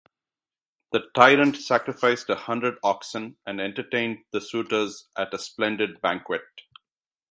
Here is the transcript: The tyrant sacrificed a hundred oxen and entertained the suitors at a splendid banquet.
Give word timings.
The 0.93 1.11
tyrant 1.13 1.57
sacrificed 1.57 2.27
a 2.31 2.35
hundred 2.35 2.79
oxen 2.83 3.37
and 3.45 3.61
entertained 3.61 4.23
the 4.31 4.41
suitors 4.41 5.07
at 5.15 5.31
a 5.31 5.37
splendid 5.37 6.01
banquet. 6.01 6.41